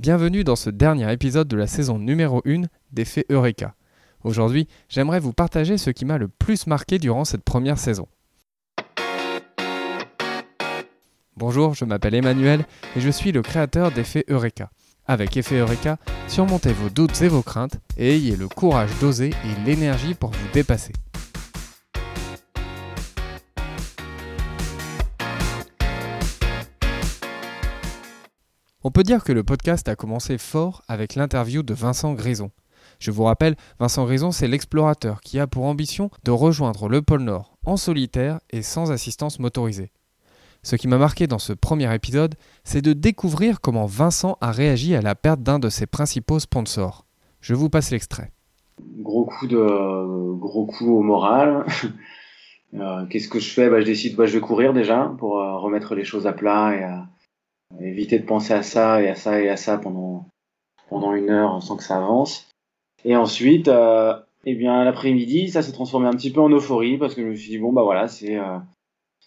Bienvenue 0.00 0.42
dans 0.42 0.56
ce 0.56 0.70
dernier 0.70 1.12
épisode 1.12 1.46
de 1.46 1.56
la 1.56 1.68
saison 1.68 2.00
numéro 2.00 2.42
1 2.44 2.62
d'Effet 2.90 3.26
Eureka. 3.30 3.76
Aujourd'hui, 4.24 4.66
j'aimerais 4.88 5.20
vous 5.20 5.32
partager 5.32 5.78
ce 5.78 5.90
qui 5.90 6.04
m'a 6.04 6.18
le 6.18 6.26
plus 6.26 6.66
marqué 6.66 6.98
durant 6.98 7.24
cette 7.24 7.44
première 7.44 7.78
saison. 7.78 8.08
Bonjour, 11.36 11.74
je 11.74 11.84
m'appelle 11.84 12.16
Emmanuel 12.16 12.64
et 12.96 13.00
je 13.00 13.08
suis 13.08 13.30
le 13.30 13.42
créateur 13.42 13.92
d'Effet 13.92 14.24
Eureka. 14.28 14.68
Avec 15.06 15.36
Effet 15.36 15.60
Eureka, 15.60 15.98
surmontez 16.26 16.72
vos 16.72 16.90
doutes 16.90 17.22
et 17.22 17.28
vos 17.28 17.42
craintes 17.42 17.78
et 17.96 18.16
ayez 18.16 18.34
le 18.34 18.48
courage 18.48 18.90
d'oser 19.00 19.28
et 19.28 19.64
l'énergie 19.64 20.14
pour 20.14 20.30
vous 20.30 20.48
dépasser. 20.52 20.92
On 28.86 28.90
peut 28.90 29.02
dire 29.02 29.24
que 29.24 29.32
le 29.32 29.42
podcast 29.42 29.88
a 29.88 29.96
commencé 29.96 30.36
fort 30.36 30.82
avec 30.88 31.14
l'interview 31.14 31.62
de 31.62 31.72
Vincent 31.72 32.12
Grison. 32.12 32.50
Je 32.98 33.10
vous 33.10 33.24
rappelle, 33.24 33.56
Vincent 33.80 34.04
Grison, 34.04 34.30
c'est 34.30 34.46
l'explorateur 34.46 35.22
qui 35.22 35.40
a 35.40 35.46
pour 35.46 35.64
ambition 35.64 36.10
de 36.22 36.30
rejoindre 36.30 36.90
le 36.90 37.00
pôle 37.00 37.22
Nord 37.22 37.56
en 37.64 37.78
solitaire 37.78 38.40
et 38.50 38.60
sans 38.60 38.92
assistance 38.92 39.38
motorisée. 39.38 39.90
Ce 40.62 40.76
qui 40.76 40.86
m'a 40.86 40.98
marqué 40.98 41.26
dans 41.26 41.38
ce 41.38 41.54
premier 41.54 41.94
épisode, 41.94 42.34
c'est 42.62 42.82
de 42.82 42.92
découvrir 42.92 43.62
comment 43.62 43.86
Vincent 43.86 44.36
a 44.42 44.52
réagi 44.52 44.94
à 44.94 45.00
la 45.00 45.14
perte 45.14 45.40
d'un 45.40 45.58
de 45.58 45.70
ses 45.70 45.86
principaux 45.86 46.38
sponsors. 46.38 47.06
Je 47.40 47.54
vous 47.54 47.70
passe 47.70 47.90
l'extrait. 47.90 48.32
Gros 50.38 50.66
coup 50.66 50.94
au 50.94 51.02
moral. 51.02 51.64
Euh, 52.76 53.06
qu'est-ce 53.06 53.28
que 53.28 53.38
je 53.38 53.50
fais? 53.50 53.70
Bah, 53.70 53.78
Je 53.78 53.86
décide, 53.86 54.16
bah, 54.16 54.26
je 54.26 54.32
vais 54.32 54.40
courir 54.40 54.72
déjà 54.72 55.14
pour 55.18 55.38
euh, 55.38 55.58
remettre 55.58 55.94
les 55.94 56.02
choses 56.02 56.26
à 56.26 56.32
plat 56.32 56.74
et 56.74 56.82
éviter 57.80 58.18
de 58.18 58.26
penser 58.26 58.52
à 58.52 58.62
ça 58.62 59.02
et 59.02 59.08
à 59.08 59.14
ça 59.14 59.40
et 59.40 59.48
à 59.48 59.56
ça 59.56 59.78
pendant 59.78 60.26
pendant 60.88 61.14
une 61.14 61.30
heure 61.30 61.62
sans 61.62 61.76
que 61.76 61.82
ça 61.82 61.96
avance. 61.96 62.48
Et 63.04 63.16
ensuite, 63.16 63.68
euh, 63.68 64.14
eh 64.44 64.54
bien 64.54 64.84
l'après-midi, 64.84 65.48
ça 65.48 65.62
s'est 65.62 65.72
transformé 65.72 66.06
un 66.06 66.12
petit 66.12 66.32
peu 66.32 66.40
en 66.40 66.50
euphorie 66.50 66.98
parce 66.98 67.14
que 67.14 67.22
je 67.22 67.28
me 67.28 67.34
suis 67.34 67.50
dit 67.50 67.58
bon 67.58 67.72
bah 67.72 67.82
voilà, 67.82 68.08
c'est 68.08 68.36
euh, 68.36 68.58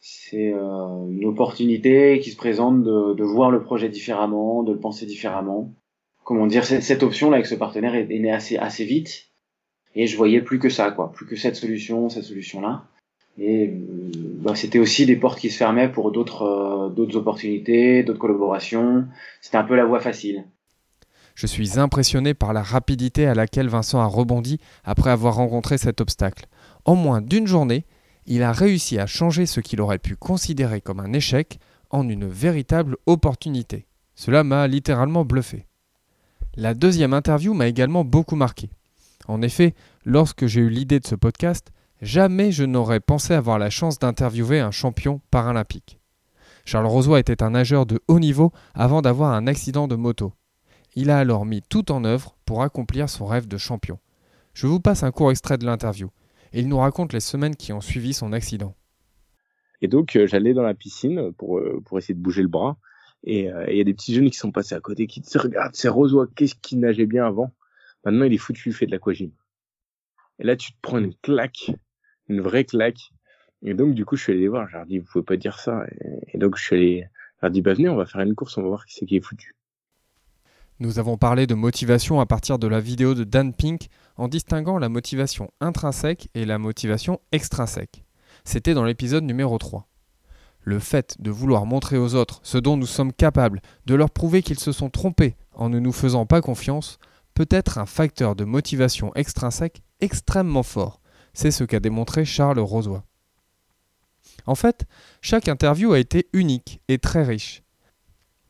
c'est 0.00 0.52
euh, 0.52 1.08
une 1.10 1.26
opportunité 1.26 2.20
qui 2.20 2.30
se 2.30 2.36
présente 2.36 2.82
de, 2.82 3.14
de, 3.14 3.24
voir 3.24 3.50
le 3.50 3.62
projet 3.62 3.88
différemment, 3.88 4.62
de 4.62 4.72
le 4.72 4.78
penser 4.78 5.04
différemment. 5.06 5.72
Comment 6.24 6.46
dire, 6.46 6.64
cette, 6.64 6.82
cette 6.82 7.02
option 7.02 7.30
là 7.30 7.36
avec 7.36 7.46
ce 7.46 7.54
partenaire 7.54 7.94
est, 7.94 8.06
née 8.06 8.32
assez 8.32 8.56
assez 8.56 8.84
vite 8.84 9.28
et 9.94 10.06
je 10.06 10.16
voyais 10.16 10.40
plus 10.40 10.58
que 10.58 10.68
ça 10.68 10.90
quoi, 10.90 11.12
plus 11.12 11.26
que 11.26 11.36
cette 11.36 11.56
solution, 11.56 12.08
cette 12.08 12.24
solution 12.24 12.60
là. 12.60 12.84
Et 13.38 13.68
euh, 13.68 14.10
bah, 14.40 14.54
c'était 14.54 14.78
aussi 14.78 15.04
des 15.04 15.16
portes 15.16 15.38
qui 15.38 15.50
se 15.50 15.58
fermaient 15.58 15.90
pour 15.90 16.12
d'autres 16.12 16.42
euh, 16.42 16.88
d'autres 16.88 17.16
opportunités, 17.16 18.02
d'autres 18.02 18.18
collaborations. 18.18 19.06
C'était 19.40 19.58
un 19.58 19.64
peu 19.64 19.76
la 19.76 19.84
voie 19.84 20.00
facile. 20.00 20.44
Je 21.34 21.46
suis 21.46 21.78
impressionné 21.78 22.34
par 22.34 22.52
la 22.52 22.62
rapidité 22.62 23.26
à 23.26 23.34
laquelle 23.34 23.68
Vincent 23.68 24.00
a 24.00 24.06
rebondi 24.06 24.58
après 24.84 25.10
avoir 25.10 25.36
rencontré 25.36 25.78
cet 25.78 26.00
obstacle. 26.00 26.46
En 26.84 26.96
moins 26.96 27.20
d'une 27.20 27.46
journée, 27.46 27.84
il 28.26 28.42
a 28.42 28.52
réussi 28.52 28.98
à 28.98 29.06
changer 29.06 29.46
ce 29.46 29.60
qu'il 29.60 29.80
aurait 29.80 29.98
pu 29.98 30.16
considérer 30.16 30.80
comme 30.80 31.00
un 31.00 31.12
échec 31.12 31.58
en 31.90 32.08
une 32.08 32.26
véritable 32.26 32.96
opportunité. 33.06 33.86
Cela 34.14 34.44
m'a 34.44 34.66
littéralement 34.66 35.24
bluffé. 35.24 35.66
La 36.56 36.74
deuxième 36.74 37.14
interview 37.14 37.54
m'a 37.54 37.68
également 37.68 38.04
beaucoup 38.04 38.36
marqué. 38.36 38.70
En 39.28 39.42
effet, 39.42 39.74
lorsque 40.04 40.46
j'ai 40.46 40.60
eu 40.60 40.68
l'idée 40.68 41.00
de 41.00 41.06
ce 41.06 41.14
podcast, 41.14 41.72
Jamais 42.02 42.50
je 42.50 42.64
n'aurais 42.64 43.00
pensé 43.00 43.34
avoir 43.34 43.58
la 43.58 43.68
chance 43.68 43.98
d'interviewer 43.98 44.60
un 44.60 44.70
champion 44.70 45.20
paralympique. 45.30 45.98
Charles 46.64 46.86
Rosoy 46.86 47.20
était 47.20 47.42
un 47.42 47.50
nageur 47.50 47.84
de 47.84 48.00
haut 48.08 48.18
niveau 48.18 48.52
avant 48.74 49.02
d'avoir 49.02 49.32
un 49.32 49.46
accident 49.46 49.86
de 49.86 49.96
moto. 49.96 50.32
Il 50.94 51.10
a 51.10 51.18
alors 51.18 51.44
mis 51.44 51.60
tout 51.60 51.92
en 51.92 52.04
œuvre 52.04 52.36
pour 52.46 52.62
accomplir 52.62 53.10
son 53.10 53.26
rêve 53.26 53.46
de 53.46 53.58
champion. 53.58 53.98
Je 54.54 54.66
vous 54.66 54.80
passe 54.80 55.02
un 55.02 55.10
court 55.10 55.30
extrait 55.30 55.58
de 55.58 55.66
l'interview. 55.66 56.10
Et 56.52 56.60
il 56.60 56.68
nous 56.68 56.78
raconte 56.78 57.12
les 57.12 57.20
semaines 57.20 57.54
qui 57.54 57.72
ont 57.72 57.82
suivi 57.82 58.14
son 58.14 58.32
accident. 58.32 58.74
Et 59.82 59.88
donc 59.88 60.16
euh, 60.16 60.26
j'allais 60.26 60.54
dans 60.54 60.62
la 60.62 60.74
piscine 60.74 61.32
pour, 61.34 61.58
euh, 61.58 61.82
pour 61.84 61.98
essayer 61.98 62.14
de 62.14 62.20
bouger 62.20 62.42
le 62.42 62.48
bras. 62.48 62.78
Et 63.24 63.52
euh, 63.52 63.66
il 63.70 63.76
y 63.76 63.80
a 63.80 63.84
des 63.84 63.94
petits 63.94 64.14
jeunes 64.14 64.30
qui 64.30 64.38
sont 64.38 64.52
passés 64.52 64.74
à 64.74 64.80
côté 64.80 65.06
qui 65.06 65.20
disent 65.20 65.36
Regarde, 65.36 65.74
c'est 65.74 65.88
Rosoy, 65.88 66.26
qu'est-ce 66.34 66.54
qu'il 66.54 66.80
nageait 66.80 67.06
bien 67.06 67.26
avant? 67.26 67.52
Maintenant 68.06 68.24
il 68.24 68.32
est 68.32 68.38
foutu, 68.38 68.70
il 68.70 68.74
fait 68.74 68.86
de 68.86 68.90
l'aquagym. 68.90 69.30
Et 70.38 70.44
là 70.44 70.56
tu 70.56 70.72
te 70.72 70.78
prends 70.80 70.98
une 70.98 71.14
claque 71.16 71.72
une 72.30 72.40
vraie 72.40 72.64
claque. 72.64 73.12
Et 73.62 73.74
donc, 73.74 73.94
du 73.94 74.04
coup, 74.04 74.16
je 74.16 74.22
suis 74.22 74.32
allé 74.32 74.42
les 74.42 74.48
voir. 74.48 74.66
Je 74.68 74.74
leur 74.74 74.84
ai 74.84 74.86
dit, 74.86 74.98
vous 74.98 75.06
pouvez 75.12 75.24
pas 75.24 75.36
dire 75.36 75.58
ça. 75.58 75.84
Et, 76.32 76.38
donc, 76.38 76.56
je 76.56 76.62
suis 76.62 76.76
allé, 76.76 77.08
je 77.36 77.38
leur 77.42 77.50
dit, 77.50 77.60
bah, 77.60 77.74
venez, 77.74 77.88
on 77.88 77.96
va 77.96 78.06
faire 78.06 78.22
une 78.22 78.34
course, 78.34 78.56
on 78.56 78.62
va 78.62 78.68
voir 78.68 78.86
qui 78.86 78.94
c'est 78.94 79.06
qui 79.06 79.16
est 79.16 79.20
foutu. 79.20 79.54
Nous 80.78 80.98
avons 80.98 81.18
parlé 81.18 81.46
de 81.46 81.54
motivation 81.54 82.20
à 82.20 82.26
partir 82.26 82.58
de 82.58 82.66
la 82.66 82.80
vidéo 82.80 83.14
de 83.14 83.24
Dan 83.24 83.52
Pink 83.52 83.88
en 84.16 84.28
distinguant 84.28 84.78
la 84.78 84.88
motivation 84.88 85.50
intrinsèque 85.60 86.28
et 86.34 86.46
la 86.46 86.56
motivation 86.56 87.20
extrinsèque. 87.32 88.02
C'était 88.44 88.72
dans 88.72 88.84
l'épisode 88.84 89.24
numéro 89.24 89.58
3. 89.58 89.86
Le 90.62 90.78
fait 90.78 91.16
de 91.18 91.30
vouloir 91.30 91.66
montrer 91.66 91.98
aux 91.98 92.14
autres 92.14 92.40
ce 92.42 92.56
dont 92.56 92.78
nous 92.78 92.86
sommes 92.86 93.12
capables, 93.12 93.60
de 93.84 93.94
leur 93.94 94.10
prouver 94.10 94.40
qu'ils 94.40 94.58
se 94.58 94.72
sont 94.72 94.88
trompés 94.88 95.36
en 95.52 95.68
ne 95.68 95.80
nous 95.80 95.92
faisant 95.92 96.24
pas 96.24 96.40
confiance, 96.40 96.98
peut 97.34 97.48
être 97.50 97.76
un 97.76 97.86
facteur 97.86 98.34
de 98.34 98.44
motivation 98.44 99.12
extrinsèque 99.14 99.82
extrêmement 100.00 100.62
fort 100.62 101.00
c'est 101.32 101.50
ce 101.50 101.64
qu'a 101.64 101.80
démontré 101.80 102.24
Charles 102.24 102.58
Rosoy. 102.58 103.00
En 104.46 104.54
fait, 104.54 104.86
chaque 105.20 105.48
interview 105.48 105.92
a 105.92 105.98
été 105.98 106.28
unique 106.32 106.80
et 106.88 106.98
très 106.98 107.22
riche. 107.22 107.62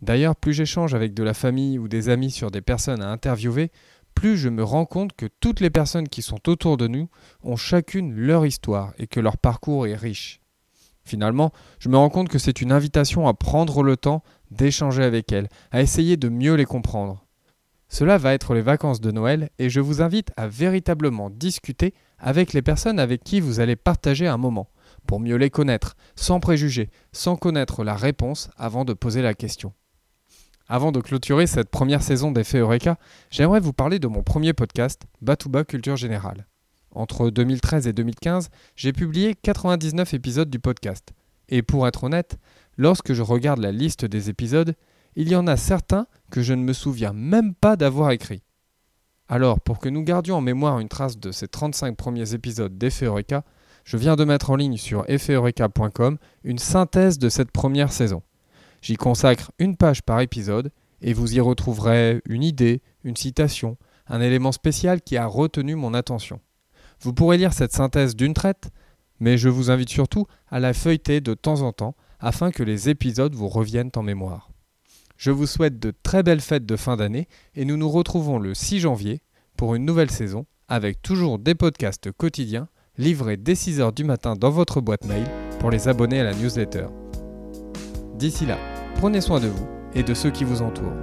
D'ailleurs, 0.00 0.36
plus 0.36 0.52
j'échange 0.52 0.94
avec 0.94 1.14
de 1.14 1.22
la 1.22 1.34
famille 1.34 1.78
ou 1.78 1.88
des 1.88 2.08
amis 2.08 2.30
sur 2.30 2.50
des 2.50 2.60
personnes 2.60 3.02
à 3.02 3.10
interviewer, 3.10 3.70
plus 4.14 4.36
je 4.36 4.48
me 4.48 4.62
rends 4.62 4.86
compte 4.86 5.12
que 5.14 5.26
toutes 5.40 5.60
les 5.60 5.70
personnes 5.70 6.08
qui 6.08 6.22
sont 6.22 6.48
autour 6.48 6.76
de 6.76 6.86
nous 6.86 7.08
ont 7.42 7.56
chacune 7.56 8.14
leur 8.14 8.46
histoire 8.46 8.92
et 8.98 9.06
que 9.06 9.20
leur 9.20 9.38
parcours 9.38 9.86
est 9.86 9.96
riche. 9.96 10.40
Finalement, 11.04 11.52
je 11.78 11.88
me 11.88 11.96
rends 11.96 12.10
compte 12.10 12.28
que 12.28 12.38
c'est 12.38 12.60
une 12.60 12.72
invitation 12.72 13.26
à 13.28 13.34
prendre 13.34 13.82
le 13.82 13.96
temps 13.96 14.22
d'échanger 14.50 15.02
avec 15.02 15.32
elles, 15.32 15.48
à 15.70 15.82
essayer 15.82 16.16
de 16.16 16.28
mieux 16.28 16.54
les 16.54 16.64
comprendre. 16.64 17.24
Cela 17.88 18.18
va 18.18 18.34
être 18.34 18.54
les 18.54 18.60
vacances 18.60 19.00
de 19.00 19.10
Noël 19.10 19.50
et 19.58 19.70
je 19.70 19.80
vous 19.80 20.02
invite 20.02 20.30
à 20.36 20.46
véritablement 20.46 21.30
discuter 21.30 21.94
avec 22.18 22.52
les 22.52 22.62
personnes 22.62 23.00
avec 23.00 23.24
qui 23.24 23.40
vous 23.40 23.60
allez 23.60 23.76
partager 23.76 24.26
un 24.26 24.36
moment, 24.36 24.70
pour 25.06 25.20
mieux 25.20 25.36
les 25.36 25.50
connaître, 25.50 25.96
sans 26.14 26.38
préjugés, 26.38 26.90
sans 27.12 27.36
connaître 27.36 27.84
la 27.84 27.94
réponse 27.94 28.50
avant 28.56 28.84
de 28.84 28.92
poser 28.92 29.22
la 29.22 29.34
question. 29.34 29.72
Avant 30.68 30.92
de 30.92 31.00
clôturer 31.00 31.46
cette 31.46 31.70
première 31.70 32.02
saison 32.02 32.30
d'Effet 32.30 32.58
Eureka, 32.58 32.98
j'aimerais 33.30 33.60
vous 33.60 33.72
parler 33.72 33.98
de 33.98 34.06
mon 34.06 34.22
premier 34.22 34.52
podcast, 34.52 35.06
Batouba 35.22 35.64
Culture 35.64 35.96
Générale. 35.96 36.46
Entre 36.90 37.30
2013 37.30 37.86
et 37.86 37.94
2015, 37.94 38.50
j'ai 38.76 38.92
publié 38.92 39.34
99 39.34 40.12
épisodes 40.12 40.50
du 40.50 40.58
podcast. 40.58 41.14
Et 41.48 41.62
pour 41.62 41.88
être 41.88 42.04
honnête, 42.04 42.36
lorsque 42.76 43.14
je 43.14 43.22
regarde 43.22 43.60
la 43.60 43.72
liste 43.72 44.04
des 44.04 44.28
épisodes, 44.28 44.74
il 45.20 45.28
y 45.28 45.34
en 45.34 45.48
a 45.48 45.56
certains 45.56 46.06
que 46.30 46.42
je 46.42 46.54
ne 46.54 46.62
me 46.62 46.72
souviens 46.72 47.12
même 47.12 47.52
pas 47.52 47.74
d'avoir 47.74 48.12
écrits. 48.12 48.44
Alors, 49.26 49.60
pour 49.60 49.80
que 49.80 49.88
nous 49.88 50.04
gardions 50.04 50.36
en 50.36 50.40
mémoire 50.40 50.78
une 50.78 50.88
trace 50.88 51.18
de 51.18 51.32
ces 51.32 51.48
35 51.48 51.96
premiers 51.96 52.34
épisodes 52.34 52.78
d'Effet 52.78 53.06
Eureka, 53.06 53.42
je 53.82 53.96
viens 53.96 54.14
de 54.14 54.22
mettre 54.22 54.50
en 54.50 54.54
ligne 54.54 54.76
sur 54.76 55.04
effeteureka.com 55.10 56.18
une 56.44 56.58
synthèse 56.58 57.18
de 57.18 57.28
cette 57.28 57.50
première 57.50 57.90
saison. 57.90 58.22
J'y 58.80 58.94
consacre 58.94 59.50
une 59.58 59.76
page 59.76 60.02
par 60.02 60.20
épisode 60.20 60.70
et 61.02 61.14
vous 61.14 61.34
y 61.34 61.40
retrouverez 61.40 62.22
une 62.24 62.44
idée, 62.44 62.80
une 63.02 63.16
citation, 63.16 63.76
un 64.06 64.20
élément 64.20 64.52
spécial 64.52 65.02
qui 65.02 65.16
a 65.16 65.26
retenu 65.26 65.74
mon 65.74 65.94
attention. 65.94 66.38
Vous 67.00 67.12
pourrez 67.12 67.38
lire 67.38 67.52
cette 67.52 67.72
synthèse 67.72 68.14
d'une 68.14 68.34
traite, 68.34 68.70
mais 69.18 69.36
je 69.36 69.48
vous 69.48 69.72
invite 69.72 69.90
surtout 69.90 70.26
à 70.48 70.60
la 70.60 70.74
feuilleter 70.74 71.20
de 71.20 71.34
temps 71.34 71.62
en 71.62 71.72
temps 71.72 71.96
afin 72.20 72.52
que 72.52 72.62
les 72.62 72.88
épisodes 72.88 73.34
vous 73.34 73.48
reviennent 73.48 73.90
en 73.96 74.04
mémoire. 74.04 74.50
Je 75.18 75.32
vous 75.32 75.48
souhaite 75.48 75.80
de 75.80 75.92
très 76.04 76.22
belles 76.22 76.40
fêtes 76.40 76.64
de 76.64 76.76
fin 76.76 76.96
d'année 76.96 77.26
et 77.56 77.64
nous 77.64 77.76
nous 77.76 77.90
retrouvons 77.90 78.38
le 78.38 78.54
6 78.54 78.78
janvier 78.78 79.20
pour 79.56 79.74
une 79.74 79.84
nouvelle 79.84 80.12
saison 80.12 80.46
avec 80.68 81.02
toujours 81.02 81.40
des 81.40 81.56
podcasts 81.56 82.12
quotidiens 82.12 82.68
livrés 82.98 83.36
dès 83.36 83.54
6h 83.54 83.92
du 83.92 84.04
matin 84.04 84.36
dans 84.36 84.50
votre 84.50 84.80
boîte 84.80 85.04
mail 85.06 85.26
pour 85.58 85.72
les 85.72 85.88
abonnés 85.88 86.20
à 86.20 86.24
la 86.24 86.34
newsletter. 86.34 86.86
D'ici 88.14 88.46
là, 88.46 88.58
prenez 88.94 89.20
soin 89.20 89.40
de 89.40 89.48
vous 89.48 89.66
et 89.92 90.04
de 90.04 90.14
ceux 90.14 90.30
qui 90.30 90.44
vous 90.44 90.62
entourent. 90.62 90.94